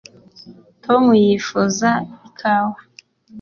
tom 0.83 1.03
yifuza 1.23 1.89
ikawa 2.27 2.79